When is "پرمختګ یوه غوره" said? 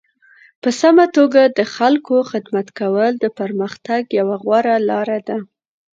3.39-4.75